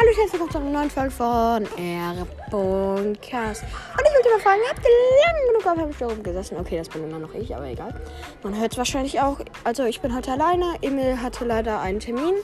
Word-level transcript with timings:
Hallo, 0.00 0.10
herzlich 0.14 0.32
willkommen 0.34 0.52
zu 0.52 0.58
einer 0.58 0.70
neuen 0.70 0.90
Folge 0.90 1.10
von 1.10 1.64
R.Cast. 1.76 2.52
Und 2.52 3.18
ich 3.18 4.14
wollte 4.14 4.30
mal 4.30 4.40
fragen, 4.40 4.60
habt 4.70 4.80
ihr 4.84 4.92
lang 5.26 5.36
genug 5.48 5.66
auf 5.66 5.74
dem 5.74 5.92
Sturm 5.92 6.22
gesessen? 6.22 6.56
Okay, 6.56 6.76
das 6.78 6.88
bin 6.88 7.02
immer 7.02 7.18
noch 7.18 7.34
ich, 7.34 7.52
aber 7.56 7.64
egal. 7.64 7.92
Man 8.44 8.56
hört 8.56 8.70
es 8.70 8.78
wahrscheinlich 8.78 9.20
auch. 9.20 9.40
Also, 9.64 9.82
ich 9.86 10.00
bin 10.00 10.14
heute 10.14 10.30
alleine. 10.30 10.76
Emil 10.82 11.20
hatte 11.20 11.44
leider 11.44 11.80
einen 11.80 11.98
Termin. 11.98 12.34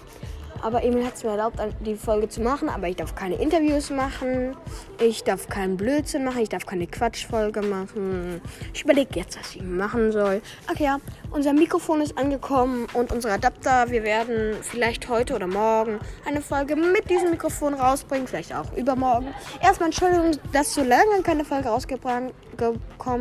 Aber 0.64 0.82
Emil 0.82 1.04
hat 1.04 1.16
es 1.16 1.22
mir 1.22 1.32
erlaubt, 1.32 1.58
die 1.84 1.94
Folge 1.94 2.26
zu 2.26 2.40
machen. 2.40 2.70
Aber 2.70 2.88
ich 2.88 2.96
darf 2.96 3.14
keine 3.14 3.34
Interviews 3.34 3.90
machen. 3.90 4.56
Ich 4.98 5.22
darf 5.22 5.46
keinen 5.46 5.76
Blödsinn 5.76 6.24
machen. 6.24 6.40
Ich 6.40 6.48
darf 6.48 6.64
keine 6.64 6.86
Quatschfolge 6.86 7.60
machen. 7.60 8.40
Ich 8.72 8.82
überlege 8.82 9.10
jetzt, 9.20 9.38
was 9.38 9.54
ich 9.54 9.62
machen 9.62 10.10
soll. 10.10 10.40
Ach 10.66 10.80
ja, 10.80 11.00
unser 11.32 11.52
Mikrofon 11.52 12.00
ist 12.00 12.16
angekommen 12.16 12.86
und 12.94 13.12
unsere 13.12 13.34
Adapter. 13.34 13.90
Wir 13.90 14.04
werden 14.04 14.56
vielleicht 14.62 15.06
heute 15.10 15.34
oder 15.34 15.46
morgen 15.46 15.98
eine 16.26 16.40
Folge 16.40 16.76
mit 16.76 17.10
diesem 17.10 17.32
Mikrofon 17.32 17.74
rausbringen. 17.74 18.26
Vielleicht 18.26 18.54
auch 18.54 18.72
übermorgen. 18.74 19.34
Erstmal 19.62 19.90
Entschuldigung, 19.90 20.30
dass 20.54 20.72
so 20.72 20.82
lange 20.82 21.20
keine 21.22 21.44
Folge 21.44 21.68
rausgekommen 21.68 22.32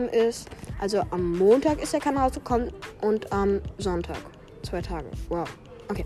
ist. 0.09 0.49
Also 0.79 1.01
am 1.11 1.37
Montag 1.37 1.83
ist 1.83 1.91
der 1.91 1.99
Kanal 1.99 2.23
rausgekommen 2.23 2.71
und 3.01 3.33
am 3.33 3.59
Sonntag. 3.79 4.15
Zwei 4.61 4.81
Tage. 4.81 5.07
Wow. 5.27 5.49
Okay. 5.93 6.05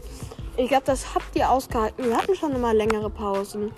Ich 0.58 0.68
glaube, 0.68 0.84
das 0.86 1.16
habt 1.16 1.34
ihr 1.36 1.50
ausgehalten. 1.50 2.04
Wir 2.04 2.18
hatten 2.18 2.36
schon 2.36 2.54
immer 2.54 2.73
längere 2.73 3.09
Pausen. 3.09 3.72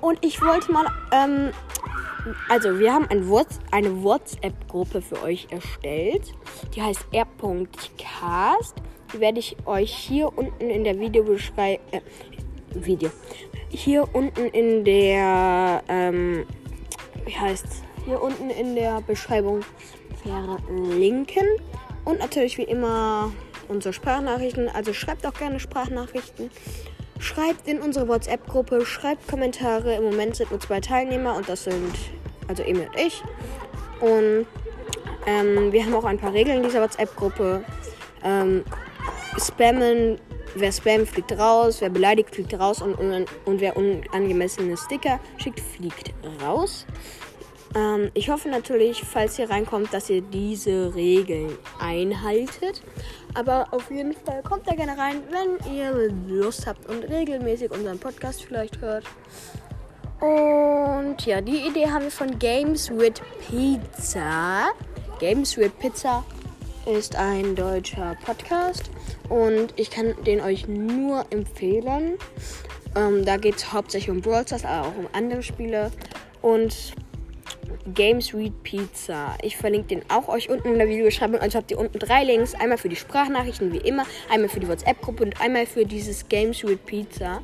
Und 0.00 0.24
ich 0.24 0.40
wollte 0.40 0.70
mal, 0.70 0.86
ähm, 1.10 1.50
also 2.48 2.78
wir 2.78 2.92
haben 2.92 3.06
ein 3.10 3.28
What's, 3.28 3.58
eine 3.72 4.04
WhatsApp-Gruppe 4.04 5.02
für 5.02 5.20
euch 5.22 5.48
erstellt. 5.50 6.32
Die 6.76 6.82
heißt 6.82 7.06
r.cast. 7.10 8.76
Die 9.12 9.18
werde 9.18 9.40
ich 9.40 9.56
euch 9.66 9.92
hier 9.92 10.30
unten 10.38 10.70
in 10.70 10.84
der 10.84 10.96
Videobeschreibung, 11.00 11.84
äh, 11.90 12.00
Video, 12.72 13.10
hier 13.68 14.08
unten 14.12 14.46
in 14.46 14.84
der, 14.84 15.82
ähm, 15.88 16.46
wie 17.24 17.36
heißt's? 17.36 17.82
Hier 18.04 18.22
unten 18.22 18.48
in 18.48 18.76
der 18.76 19.00
Beschreibung 19.00 19.62
verlinken. 20.22 21.46
Und 22.04 22.20
natürlich 22.20 22.58
wie 22.58 22.62
immer 22.62 23.32
unsere 23.70 23.92
Sprachnachrichten. 23.92 24.68
Also 24.68 24.92
schreibt 24.92 25.26
auch 25.26 25.34
gerne 25.34 25.60
Sprachnachrichten. 25.60 26.50
Schreibt 27.18 27.68
in 27.68 27.80
unsere 27.80 28.08
WhatsApp-Gruppe, 28.08 28.84
schreibt 28.84 29.28
Kommentare. 29.28 29.94
Im 29.94 30.04
Moment 30.04 30.36
sind 30.36 30.50
nur 30.50 30.60
zwei 30.60 30.80
Teilnehmer 30.80 31.36
und 31.36 31.48
das 31.48 31.64
sind 31.64 31.94
also 32.48 32.62
Emil 32.62 32.88
und 32.88 33.00
ich. 33.00 33.22
Und 34.00 34.46
ähm, 35.26 35.72
wir 35.72 35.84
haben 35.84 35.94
auch 35.94 36.04
ein 36.04 36.18
paar 36.18 36.32
Regeln 36.32 36.58
in 36.58 36.62
dieser 36.64 36.82
WhatsApp-Gruppe. 36.82 37.62
Ähm, 38.24 38.64
spammen, 39.38 40.18
wer 40.54 40.72
spammt, 40.72 41.08
fliegt 41.08 41.38
raus, 41.38 41.80
wer 41.80 41.90
beleidigt, 41.90 42.34
fliegt 42.34 42.58
raus 42.58 42.82
und, 42.82 42.94
und, 42.94 43.26
und 43.44 43.60
wer 43.60 43.76
unangemessene 43.76 44.76
Sticker 44.76 45.20
schickt, 45.36 45.60
fliegt 45.60 46.12
raus. 46.42 46.86
Ähm, 47.74 48.10
ich 48.14 48.30
hoffe 48.30 48.48
natürlich, 48.48 49.02
falls 49.02 49.38
ihr 49.38 49.48
reinkommt, 49.48 49.92
dass 49.92 50.10
ihr 50.10 50.22
diese 50.22 50.94
Regeln 50.94 51.56
einhaltet. 51.78 52.82
Aber 53.34 53.68
auf 53.72 53.90
jeden 53.90 54.12
Fall 54.12 54.42
kommt 54.42 54.66
da 54.66 54.74
gerne 54.74 54.98
rein, 54.98 55.22
wenn 55.30 55.72
ihr 55.72 56.12
Lust 56.26 56.66
habt 56.66 56.88
und 56.88 57.04
regelmäßig 57.04 57.70
unseren 57.70 57.98
Podcast 57.98 58.42
vielleicht 58.42 58.80
hört. 58.80 59.04
Und 60.20 61.24
ja, 61.24 61.40
die 61.40 61.66
Idee 61.66 61.88
haben 61.88 62.04
wir 62.04 62.10
von 62.10 62.38
Games 62.38 62.90
with 62.90 63.22
Pizza. 63.48 64.68
Games 65.18 65.56
with 65.56 65.72
Pizza 65.78 66.24
ist 66.86 67.16
ein 67.16 67.54
deutscher 67.54 68.16
Podcast 68.24 68.90
und 69.28 69.72
ich 69.76 69.90
kann 69.90 70.14
den 70.26 70.40
euch 70.40 70.66
nur 70.66 71.24
empfehlen. 71.30 72.18
Ähm, 72.96 73.24
da 73.24 73.36
geht 73.36 73.56
es 73.56 73.72
hauptsächlich 73.72 74.10
um 74.10 74.20
Brawl 74.20 74.46
Stars, 74.46 74.64
aber 74.64 74.88
auch 74.88 74.96
um 74.96 75.06
andere 75.12 75.42
Spiele. 75.42 75.90
Und 76.42 76.94
Game 77.94 78.20
Sweet 78.20 78.62
Pizza. 78.62 79.36
Ich 79.42 79.56
verlinke 79.56 79.88
den 79.88 80.02
auch 80.08 80.28
euch 80.28 80.48
unten 80.48 80.68
in 80.68 80.78
der 80.78 80.88
Videobeschreibung. 80.88 81.40
Also 81.40 81.58
habt 81.58 81.70
ihr 81.70 81.78
unten 81.78 81.98
drei 81.98 82.24
Links. 82.24 82.54
Einmal 82.54 82.78
für 82.78 82.88
die 82.88 82.96
Sprachnachrichten 82.96 83.72
wie 83.72 83.78
immer, 83.78 84.04
einmal 84.30 84.48
für 84.48 84.60
die 84.60 84.68
WhatsApp-Gruppe 84.68 85.24
und 85.24 85.40
einmal 85.40 85.66
für 85.66 85.84
dieses 85.84 86.28
Game 86.28 86.54
Sweet 86.54 86.84
Pizza. 86.86 87.40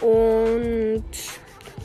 Und 0.00 1.04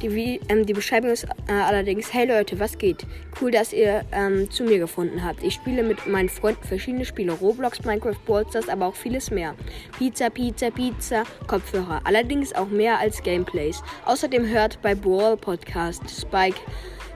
die, 0.01 0.41
ähm, 0.49 0.65
die 0.65 0.73
Beschreibung 0.73 1.11
ist 1.11 1.23
äh, 1.47 1.53
allerdings, 1.53 2.13
hey 2.13 2.27
Leute, 2.27 2.59
was 2.59 2.77
geht? 2.77 3.05
Cool, 3.39 3.51
dass 3.51 3.71
ihr 3.71 4.03
ähm, 4.11 4.49
zu 4.51 4.63
mir 4.63 4.77
gefunden 4.77 5.23
habt. 5.23 5.43
Ich 5.43 5.53
spiele 5.53 5.83
mit 5.83 6.05
meinen 6.07 6.29
Freunden 6.29 6.63
verschiedene 6.63 7.05
Spiele. 7.05 7.31
Roblox, 7.31 7.83
Minecraft, 7.85 8.17
Ballstars, 8.25 8.69
aber 8.69 8.87
auch 8.87 8.95
vieles 8.95 9.31
mehr. 9.31 9.55
Pizza, 9.97 10.29
Pizza, 10.29 10.71
Pizza, 10.71 11.23
Kopfhörer. 11.47 12.01
Allerdings 12.03 12.53
auch 12.53 12.67
mehr 12.67 12.99
als 12.99 13.23
Gameplays. 13.23 13.81
Außerdem 14.05 14.47
hört 14.47 14.81
bei 14.81 14.93
Brawl 14.93 15.37
Podcast 15.37 16.03
Spike 16.09 16.59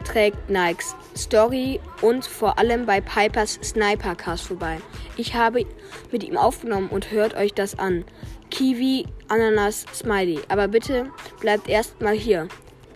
trägt 0.08 0.50
Nikes 0.50 0.96
Story 1.16 1.80
und 2.02 2.26
vor 2.26 2.58
allem 2.58 2.86
bei 2.86 3.02
Pipers 3.02 3.60
Snipercast 3.62 4.46
vorbei. 4.46 4.78
Ich 5.18 5.36
habe 5.36 5.66
mit 6.12 6.24
ihm 6.24 6.38
aufgenommen 6.38 6.90
und 6.90 7.12
hört 7.12 7.36
euch 7.36 7.54
das 7.54 7.78
an. 7.78 8.06
Kiwi, 8.50 9.06
Ananas, 9.28 9.86
Smiley. 9.94 10.40
Aber 10.48 10.68
bitte 10.68 11.12
bleibt 11.42 11.68
erstmal 11.68 12.14
hier. 12.14 12.48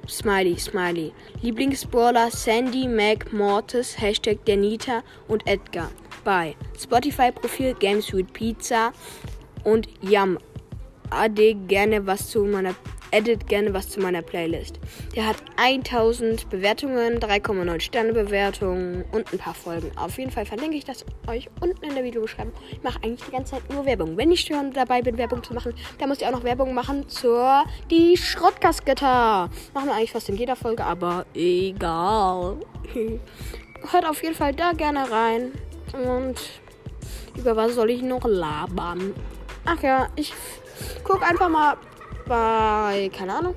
Smiley, 0.08 0.58
Smiley. 0.58 1.12
Lieblingsbrawler 1.42 2.32
Sandy, 2.32 2.88
Mac, 2.88 3.32
Mortis, 3.34 4.00
Hashtag 4.00 4.40
Danita 4.46 5.04
und 5.28 5.46
Edgar. 5.48 5.92
Bei 6.24 6.56
Spotify-Profil 6.80 7.76
Games 7.76 8.14
with 8.14 8.28
Pizza 8.32 8.94
und 9.64 9.88
Yum. 10.02 10.38
Ade 11.10 11.56
gerne 11.56 12.06
was 12.08 12.30
zu 12.30 12.46
meiner 12.46 12.74
edit 13.12 13.48
gerne 13.48 13.74
was 13.74 13.90
zu 13.90 14.00
meiner 14.00 14.22
Playlist. 14.22 14.80
Der 15.16 15.28
hat 15.28 15.38
1000 15.58 16.50
Bewertungen, 16.50 17.20
3,9 17.20 17.80
Sterne 17.80 18.14
Bewertungen 18.14 19.06
und 19.12 19.32
ein 19.32 19.38
paar 19.38 19.54
Folgen. 19.54 19.92
Auf 19.98 20.18
jeden 20.18 20.32
Fall 20.32 20.46
verlinke 20.46 20.78
ich 20.78 20.86
das 20.86 21.06
euch 21.28 21.50
unten 21.60 21.84
in 21.84 21.96
der 21.96 22.04
Videobeschreibung. 22.04 22.54
Ich 22.72 22.82
mache 22.84 23.00
eigentlich 23.04 23.26
die 23.26 23.32
ganze 23.32 23.54
Zeit 23.54 23.70
nur 23.72 23.86
Werbung. 23.86 24.18
Wenn 24.18 24.32
ich 24.32 24.42
schon 24.42 24.72
dabei 24.74 25.02
bin, 25.02 25.18
Werbung 25.18 25.44
zu 25.44 25.54
machen, 25.54 25.74
dann 26.00 26.10
muss 26.10 26.20
ich 26.20 26.28
auch 26.28 26.32
noch 26.32 26.44
Werbung 26.44 26.74
machen 26.74 27.08
zur 27.10 27.64
die 27.90 28.18
Schrottkaskette. 28.18 29.06
Machen 29.06 29.50
wir 29.74 29.94
eigentlich 29.94 30.12
fast 30.12 30.30
in 30.30 30.38
jeder 30.38 30.56
Folge, 30.56 30.84
aber 30.84 31.26
egal. 31.34 32.58
Hört 33.92 34.06
auf 34.06 34.22
jeden 34.24 34.36
Fall 34.36 34.54
da 34.54 34.72
gerne 34.74 35.10
rein. 35.12 35.52
Und 35.94 36.36
über 37.36 37.56
was 37.56 37.76
soll 37.76 37.90
ich 37.90 38.02
noch 38.02 38.26
labern? 38.26 39.14
Ach 39.66 39.82
ja, 39.82 40.08
ich 40.16 40.34
guck 41.04 41.28
einfach 41.28 41.50
mal 41.50 41.78
bei, 42.32 43.12
keine 43.14 43.36
Ahnung. 43.36 43.56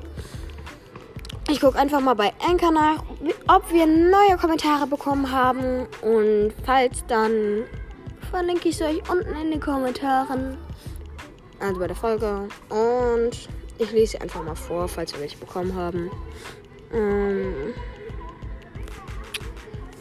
Ich 1.49 1.61
gucke 1.61 1.79
einfach 1.79 2.01
mal 2.01 2.15
bei 2.15 2.33
Anchor 2.45 2.73
nach, 2.73 3.05
ob 3.47 3.73
wir 3.73 3.87
neue 3.87 4.37
Kommentare 4.37 4.89
bekommen 4.89 5.31
haben. 5.31 5.87
Und 6.03 6.53
falls 6.65 7.05
dann 7.07 7.65
verlinke 8.33 8.69
ich 8.69 8.81
es 8.81 8.83
euch 8.83 9.09
unten 9.09 9.33
in 9.41 9.53
den 9.53 9.61
Kommentaren. 9.61 10.57
Also 11.61 11.79
bei 11.79 11.87
der 11.87 11.95
Folge. 11.95 12.49
Und 12.69 13.49
ich 13.79 13.93
lese 13.93 14.13
sie 14.13 14.21
einfach 14.21 14.43
mal 14.43 14.57
vor, 14.57 14.89
falls 14.89 15.13
wir 15.13 15.21
welche 15.21 15.39
bekommen 15.39 15.73
haben. 15.77 16.11
Ähm, 16.93 17.75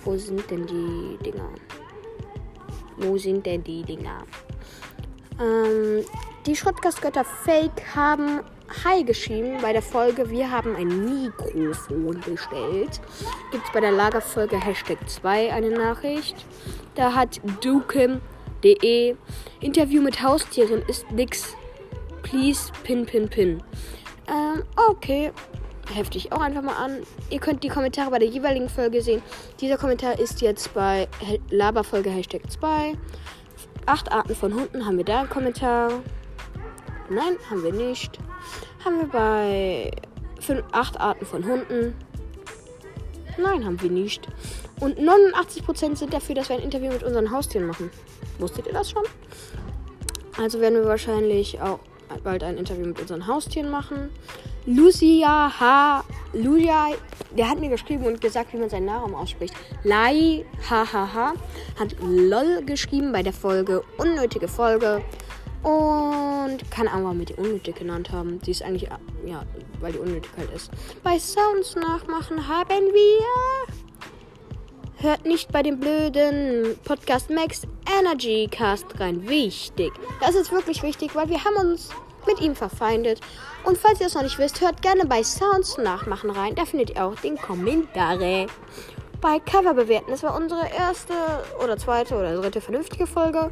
wo 0.03 0.17
sind 0.17 0.49
denn 0.49 0.65
die 0.65 1.19
Dinger? 1.23 1.49
Wo 2.97 3.17
sind 3.19 3.45
denn 3.45 3.63
die 3.63 3.83
Dinger? 3.83 4.23
Ähm, 5.39 6.03
die 6.47 6.55
Schrottgastgötter 6.55 7.23
Fake 7.23 7.95
haben 7.95 8.41
Hi 8.69 9.03
geschrieben 9.03 9.57
bei 9.61 9.73
der 9.73 9.81
Folge 9.81 10.29
Wir 10.29 10.49
haben 10.49 10.75
ein 10.75 11.23
Mikrofon 11.23 12.19
bestellt. 12.21 13.01
Gibt 13.51 13.65
es 13.65 13.71
bei 13.73 13.81
der 13.81 13.91
Lagerfolge 13.91 14.57
Hashtag 14.57 14.97
2 15.05 15.51
eine 15.51 15.69
Nachricht. 15.69 16.35
Da 16.95 17.13
hat 17.13 17.41
dukem.de 17.61 19.15
Interview 19.59 20.01
mit 20.01 20.23
Haustieren 20.23 20.81
ist 20.87 21.11
nix. 21.11 21.55
Please 22.23 22.71
pin 22.83 23.05
pin 23.05 23.27
pin. 23.27 23.61
Ähm, 24.27 24.63
okay. 24.89 25.31
Heftig 25.93 26.31
auch 26.31 26.41
einfach 26.41 26.61
mal 26.61 26.75
an. 26.75 27.03
Ihr 27.29 27.39
könnt 27.39 27.63
die 27.63 27.69
Kommentare 27.69 28.11
bei 28.11 28.19
der 28.19 28.29
jeweiligen 28.29 28.69
Folge 28.69 29.01
sehen. 29.01 29.21
Dieser 29.59 29.77
Kommentar 29.77 30.17
ist 30.17 30.41
jetzt 30.41 30.73
bei 30.73 31.09
Laberfolge 31.49 32.09
Hashtag 32.09 32.49
2. 32.49 32.97
Acht 33.85 34.11
Arten 34.11 34.33
von 34.33 34.53
Hunden 34.53 34.85
haben 34.85 34.97
wir 34.97 35.05
da 35.05 35.19
einen 35.19 35.29
Kommentar. 35.29 35.91
Nein, 37.09 37.35
haben 37.49 37.63
wir 37.63 37.73
nicht. 37.73 38.17
Haben 38.83 38.99
wir 38.99 39.07
bei 39.07 39.91
5, 40.41 40.63
8 40.71 40.99
Arten 40.99 41.25
von 41.25 41.45
Hunden. 41.45 41.95
Nein, 43.37 43.65
haben 43.65 43.81
wir 43.81 43.89
nicht. 43.89 44.27
Und 44.79 44.99
89% 44.99 45.95
sind 45.95 46.13
dafür, 46.13 46.35
dass 46.35 46.49
wir 46.49 46.57
ein 46.57 46.63
Interview 46.63 46.91
mit 46.91 47.03
unseren 47.03 47.31
Haustieren 47.31 47.67
machen. 47.67 47.89
Wusstet 48.39 48.67
ihr 48.67 48.73
das 48.73 48.91
schon? 48.91 49.03
Also 50.37 50.59
werden 50.59 50.75
wir 50.75 50.85
wahrscheinlich 50.85 51.61
auch 51.61 51.79
bald 52.23 52.43
ein 52.43 52.57
Interview 52.57 52.87
mit 52.87 52.99
unseren 52.99 53.27
Haustieren 53.27 53.69
machen. 53.69 54.09
Lucia 54.65 55.51
H. 55.59 56.03
Lucia, 56.33 56.89
der 57.37 57.49
hat 57.49 57.59
mir 57.59 57.69
geschrieben 57.69 58.05
und 58.05 58.21
gesagt, 58.21 58.53
wie 58.53 58.57
man 58.57 58.69
seinen 58.69 58.85
Namen 58.85 59.13
ausspricht. 59.13 59.53
Lai 59.83 60.45
HHH 60.69 61.33
hat 61.79 61.95
LOL 62.01 62.63
geschrieben 62.65 63.11
bei 63.11 63.23
der 63.23 63.33
Folge 63.33 63.83
Unnötige 63.97 64.47
Folge. 64.47 65.01
Und 65.63 66.59
keine 66.69 66.91
Ahnung, 66.91 67.05
warum 67.05 67.19
wir 67.19 67.25
die 67.25 67.35
unnötig 67.35 67.75
genannt 67.75 68.11
haben. 68.11 68.39
Die 68.41 68.51
ist 68.51 68.63
eigentlich, 68.63 68.89
ja, 69.25 69.43
weil 69.79 69.93
die 69.93 69.99
unnötig 69.99 70.29
halt 70.37 70.51
ist. 70.51 70.69
Bei 71.03 71.17
Sounds 71.17 71.75
nachmachen 71.75 72.47
haben 72.47 72.85
wir. 72.93 73.73
Hört 74.97 75.25
nicht 75.25 75.51
bei 75.51 75.63
dem 75.63 75.79
blöden 75.79 76.77
Podcast 76.83 77.29
Max 77.29 77.63
Energy 77.99 78.47
Cast 78.51 78.99
rein. 78.99 79.27
Wichtig. 79.27 79.91
Das 80.19 80.35
ist 80.35 80.51
wirklich 80.51 80.83
wichtig, 80.83 81.15
weil 81.15 81.29
wir 81.29 81.43
haben 81.43 81.55
uns 81.55 81.89
mit 82.27 82.41
ihm 82.41 82.55
verfeindet. 82.55 83.21
Und 83.63 83.77
falls 83.77 84.01
ihr 84.01 84.07
es 84.07 84.15
noch 84.15 84.23
nicht 84.23 84.39
wisst, 84.39 84.59
hört 84.61 84.81
gerne 84.81 85.05
bei 85.05 85.23
Sounds 85.23 85.77
nachmachen 85.77 86.29
rein. 86.29 86.55
Da 86.55 86.65
findet 86.65 86.91
ihr 86.91 87.05
auch 87.05 87.15
den 87.15 87.37
Kommentare. 87.37 88.47
Bei 89.21 89.39
Cover 89.39 89.73
bewerten. 89.73 90.11
Das 90.11 90.23
war 90.23 90.35
unsere 90.35 90.69
erste 90.77 91.13
oder 91.63 91.77
zweite 91.77 92.15
oder 92.15 92.35
dritte 92.35 92.59
vernünftige 92.59 93.07
Folge. 93.07 93.49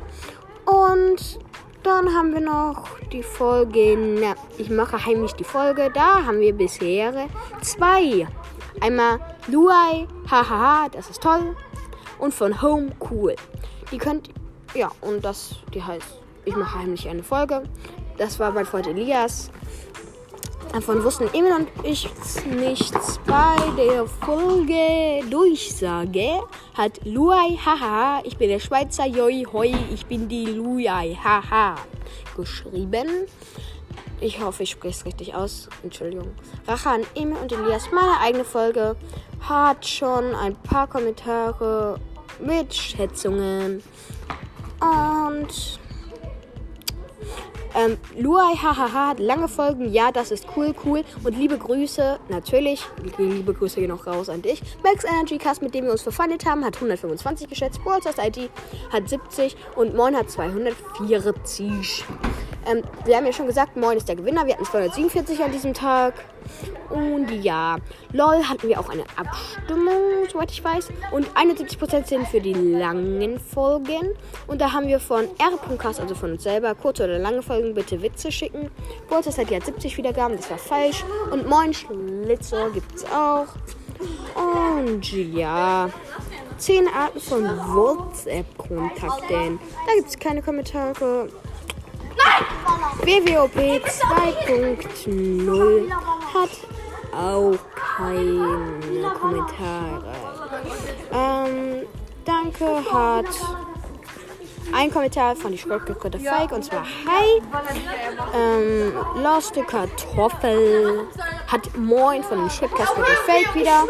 Und 0.65 1.39
dann 1.83 2.13
haben 2.13 2.33
wir 2.33 2.41
noch 2.41 2.87
die 3.11 3.23
Folge. 3.23 3.97
Na, 3.97 4.35
ich 4.57 4.69
mache 4.69 5.05
heimlich 5.05 5.33
die 5.33 5.43
Folge. 5.43 5.89
Da 5.93 6.23
haben 6.25 6.39
wir 6.39 6.53
bisher 6.53 7.27
zwei. 7.61 8.27
Einmal 8.79 9.19
Luai, 9.47 10.07
hahaha, 10.29 10.89
das 10.89 11.09
ist 11.09 11.21
toll. 11.21 11.55
Und 12.19 12.33
von 12.33 12.61
Home 12.61 12.89
Cool. 13.09 13.35
Die 13.91 13.97
könnt. 13.97 14.29
Ja, 14.73 14.91
und 15.01 15.25
das, 15.25 15.55
die 15.73 15.83
heißt, 15.83 16.21
ich 16.45 16.55
mache 16.55 16.79
heimlich 16.79 17.07
eine 17.09 17.23
Folge. 17.23 17.63
Das 18.17 18.39
war 18.39 18.51
bei 18.51 18.63
Freund 18.63 18.87
Elias. 18.87 19.51
Davon 20.73 21.03
wussten 21.03 21.27
Emil 21.33 21.51
und 21.51 21.67
ich 21.83 22.09
nichts. 22.45 23.19
Bei 23.25 23.57
der 23.75 24.07
Folge 24.07 25.19
Durchsage 25.29 26.39
hat 26.73 27.01
Luai, 27.03 27.57
haha, 27.57 28.21
ich 28.23 28.37
bin 28.37 28.47
der 28.47 28.59
Schweizer 28.59 29.05
Joi, 29.05 29.45
hoi, 29.51 29.73
ich 29.93 30.05
bin 30.05 30.29
die 30.29 30.45
Luai, 30.45 31.17
haha, 31.21 31.75
geschrieben. 32.37 33.27
Ich 34.21 34.39
hoffe, 34.39 34.63
ich 34.63 34.69
spreche 34.71 34.99
es 34.99 35.05
richtig 35.05 35.35
aus. 35.35 35.67
Entschuldigung. 35.83 36.31
Rache 36.65 36.89
an 36.89 37.01
Emil 37.15 37.35
und 37.41 37.51
Elias, 37.51 37.91
meine 37.91 38.19
eigene 38.21 38.45
Folge, 38.45 38.95
hat 39.41 39.85
schon 39.85 40.33
ein 40.35 40.55
paar 40.55 40.87
Kommentare 40.87 41.99
mit 42.39 42.73
Schätzungen. 42.73 43.83
Und 44.79 45.79
ähm, 47.75 47.97
Luai, 48.17 48.55
hahaha, 48.55 49.09
hat 49.09 49.19
lange 49.19 49.47
Folgen. 49.47 49.91
Ja, 49.91 50.11
das 50.11 50.31
ist 50.31 50.45
cool, 50.55 50.73
cool. 50.85 51.03
Und 51.23 51.37
liebe 51.37 51.57
Grüße, 51.57 52.19
natürlich. 52.29 52.85
Liebe 53.17 53.53
Grüße 53.53 53.79
gehen 53.79 53.89
noch 53.89 54.07
raus 54.07 54.29
an 54.29 54.41
dich. 54.41 54.61
Max 54.83 55.03
Energy 55.03 55.37
Cast, 55.37 55.61
mit 55.61 55.73
dem 55.73 55.85
wir 55.85 55.91
uns 55.91 56.01
verfandet 56.01 56.45
haben, 56.45 56.65
hat 56.65 56.75
125 56.75 57.49
geschätzt. 57.49 57.83
Brawlstars 57.83 58.17
ID 58.17 58.49
hat 58.91 59.09
70 59.09 59.55
und 59.75 59.95
Moin 59.95 60.15
hat 60.15 60.29
240. 60.29 62.05
Ähm, 62.65 62.83
wir 63.05 63.17
haben 63.17 63.25
ja 63.25 63.33
schon 63.33 63.47
gesagt, 63.47 63.75
Moin 63.75 63.97
ist 63.97 64.07
der 64.07 64.15
Gewinner. 64.15 64.45
Wir 64.45 64.53
hatten 64.53 64.65
247 64.65 65.43
an 65.43 65.51
diesem 65.51 65.73
Tag. 65.73 66.13
Und 66.89 67.31
ja, 67.43 67.77
LOL 68.11 68.43
hatten 68.43 68.67
wir 68.67 68.79
auch 68.79 68.89
eine 68.89 69.03
Abstimmung, 69.15 70.27
soweit 70.31 70.51
ich 70.51 70.63
weiß. 70.63 70.89
Und 71.11 71.27
71% 71.35 72.05
sind 72.05 72.27
für 72.27 72.41
die 72.41 72.53
langen 72.53 73.39
Folgen. 73.39 74.15
Und 74.47 74.61
da 74.61 74.73
haben 74.73 74.87
wir 74.87 74.99
von 74.99 75.25
R.Cast, 75.39 75.99
also 75.99 76.15
von 76.15 76.31
uns 76.31 76.43
selber, 76.43 76.75
kurze 76.75 77.05
oder 77.05 77.19
lange 77.19 77.41
Folgen, 77.41 77.73
bitte 77.73 78.01
Witze 78.01 78.31
schicken. 78.31 78.69
Kurzes 79.07 79.37
hat 79.37 79.49
ja 79.49 79.61
70 79.61 79.97
Wiedergaben, 79.97 80.35
das 80.35 80.49
war 80.49 80.57
falsch. 80.57 81.03
Und 81.31 81.47
Moin 81.47 81.73
Schlitzer 81.73 82.69
gibt 82.71 82.95
es 82.95 83.05
auch. 83.05 83.47
Und 84.35 85.11
ja, 85.11 85.89
10 86.57 86.87
Arten 86.87 87.19
von 87.19 87.43
WhatsApp-Kontakten. 87.43 89.59
Da 89.87 89.93
gibt 89.95 90.09
es 90.09 90.19
keine 90.19 90.41
Kommentare. 90.41 91.29
WWOP 93.03 93.55
2.0 93.55 95.91
hat 96.33 96.49
auch 97.13 97.57
keine 97.97 99.11
Kommentare. 99.19 100.03
Ähm, 101.11 101.87
danke 102.23 102.83
hat 102.91 103.25
ein 104.73 104.91
Kommentar 104.91 105.35
von 105.35 105.51
die 105.51 105.57
Sportgekröte 105.57 106.19
Feig 106.19 106.51
und 106.51 106.63
zwar 106.63 106.83
Hi. 106.83 107.41
Ähm, 108.33 108.93
Lost 109.15 109.55
Kartoffel 109.67 111.07
hat 111.47 111.75
Moin 111.77 112.23
von 112.23 112.37
dem 112.39 112.49
Schrittkasten 112.49 113.03
Fake 113.25 113.53
wieder. 113.55 113.85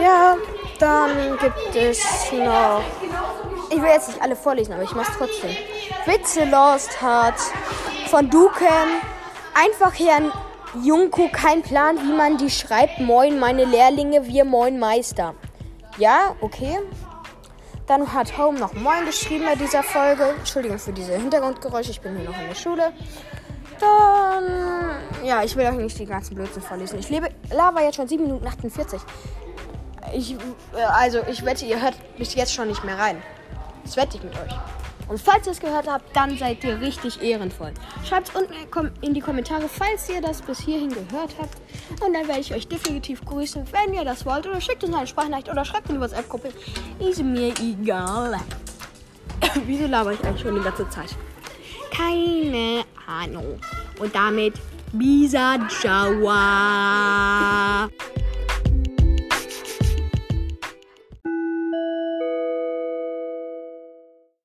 Ja, 0.00 0.36
dann 0.78 1.36
gibt 1.38 1.74
es 1.74 2.30
noch. 2.32 2.82
Ich 3.74 3.82
will 3.82 3.88
jetzt 3.88 4.06
nicht 4.06 4.22
alle 4.22 4.36
vorlesen, 4.36 4.72
aber 4.72 4.84
ich 4.84 4.94
mach's 4.94 5.10
trotzdem. 5.18 5.50
Witze 6.06 6.44
Lost 6.44 7.02
hat 7.02 7.34
von 8.08 8.30
Duken 8.30 9.02
einfach 9.52 9.98
Herrn 9.98 10.30
Junko 10.80 11.28
kein 11.32 11.60
Plan, 11.62 11.96
wie 11.98 12.12
man 12.12 12.38
die 12.38 12.50
schreibt. 12.50 13.00
Moin, 13.00 13.40
meine 13.40 13.64
Lehrlinge, 13.64 14.28
wir 14.28 14.44
Moin 14.44 14.78
Meister. 14.78 15.34
Ja, 15.98 16.36
okay. 16.40 16.78
Dann 17.88 18.12
hat 18.12 18.38
Home 18.38 18.60
noch 18.60 18.74
Moin 18.74 19.06
geschrieben 19.06 19.44
bei 19.44 19.56
dieser 19.56 19.82
Folge. 19.82 20.34
Entschuldigung 20.38 20.78
für 20.78 20.92
diese 20.92 21.14
Hintergrundgeräusche, 21.14 21.90
ich 21.90 22.00
bin 22.00 22.16
hier 22.16 22.30
noch 22.30 22.40
in 22.40 22.46
der 22.46 22.54
Schule. 22.54 22.92
Dann, 23.80 24.94
ja, 25.24 25.42
ich 25.42 25.56
will 25.56 25.66
euch 25.66 25.72
nicht 25.72 25.98
die 25.98 26.06
ganzen 26.06 26.36
Blödsinn 26.36 26.62
vorlesen. 26.62 27.00
Ich 27.00 27.10
lebe, 27.10 27.28
Lava 27.52 27.82
jetzt 27.82 27.96
schon 27.96 28.06
7 28.06 28.22
Minuten 28.22 28.46
48. 28.46 29.00
Ich, 30.12 30.34
äh, 30.34 30.82
also, 30.92 31.22
ich 31.28 31.44
wette, 31.44 31.64
ihr 31.64 31.82
hört 31.82 31.94
bis 32.16 32.36
jetzt 32.36 32.54
schon 32.54 32.68
nicht 32.68 32.84
mehr 32.84 32.96
rein. 32.96 33.20
Das 33.84 33.96
wette 33.96 34.16
ich 34.16 34.24
mit 34.24 34.34
euch. 34.34 34.54
Und 35.08 35.20
falls 35.20 35.46
ihr 35.46 35.52
es 35.52 35.60
gehört 35.60 35.86
habt, 35.86 36.16
dann 36.16 36.36
seid 36.38 36.64
ihr 36.64 36.80
richtig 36.80 37.22
ehrenvoll. 37.22 37.72
Schreibt 38.04 38.30
es 38.30 38.34
unten 38.34 38.54
in 39.02 39.12
die 39.12 39.20
Kommentare, 39.20 39.68
falls 39.68 40.08
ihr 40.08 40.22
das 40.22 40.40
bis 40.40 40.60
hierhin 40.60 40.88
gehört 40.88 41.34
habt. 41.38 41.58
Und 42.02 42.14
dann 42.14 42.26
werde 42.26 42.40
ich 42.40 42.54
euch 42.54 42.66
definitiv 42.66 43.22
grüßen, 43.24 43.64
wenn 43.72 43.92
ihr 43.92 44.04
das 44.04 44.24
wollt. 44.24 44.46
Oder 44.46 44.60
schickt 44.60 44.82
uns 44.82 44.94
eine 44.94 45.06
Sprachnachricht 45.06 45.50
oder 45.50 45.64
schreibt 45.64 45.90
in 45.90 45.96
die 45.96 46.00
WhatsApp-Gruppe. 46.00 46.48
Ist 46.98 47.22
mir 47.22 47.52
egal. 47.60 48.40
Wieso 49.66 49.86
laber 49.86 50.12
ich 50.12 50.24
eigentlich 50.24 50.40
schon 50.40 50.54
die 50.54 50.62
ganze 50.62 50.88
Zeit? 50.88 51.14
Keine 51.90 52.84
Ahnung. 53.06 53.60
Und 54.00 54.14
damit 54.14 54.54
Bisa 54.92 55.58
Jawa. 55.82 57.10